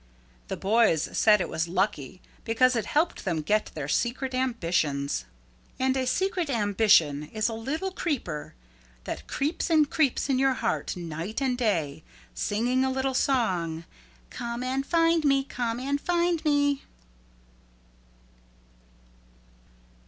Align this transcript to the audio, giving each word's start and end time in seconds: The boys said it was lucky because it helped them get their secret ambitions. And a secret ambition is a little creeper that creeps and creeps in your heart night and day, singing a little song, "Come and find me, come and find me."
The 0.47 0.57
boys 0.57 1.15
said 1.15 1.41
it 1.41 1.47
was 1.47 1.67
lucky 1.67 2.23
because 2.43 2.75
it 2.75 2.87
helped 2.87 3.23
them 3.23 3.43
get 3.43 3.67
their 3.75 3.87
secret 3.87 4.33
ambitions. 4.33 5.25
And 5.79 5.95
a 5.95 6.07
secret 6.07 6.49
ambition 6.49 7.25
is 7.25 7.47
a 7.47 7.53
little 7.53 7.91
creeper 7.91 8.55
that 9.03 9.27
creeps 9.27 9.69
and 9.69 9.87
creeps 9.87 10.27
in 10.27 10.39
your 10.39 10.53
heart 10.55 10.97
night 10.97 11.39
and 11.39 11.55
day, 11.55 12.01
singing 12.33 12.83
a 12.83 12.89
little 12.89 13.13
song, 13.13 13.83
"Come 14.31 14.63
and 14.63 14.83
find 14.83 15.23
me, 15.23 15.43
come 15.43 15.79
and 15.79 16.01
find 16.01 16.43
me." 16.43 16.81